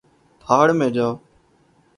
بھاڑ 0.45 0.67
میں 0.71 0.89
جاؤ 0.89 1.13